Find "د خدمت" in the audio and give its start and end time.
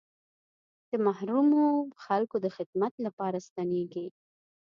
2.41-2.93